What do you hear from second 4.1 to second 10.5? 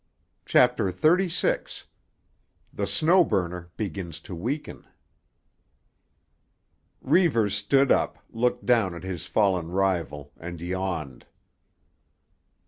TO WEAKEN Reivers stood up, looked down at his fallen rival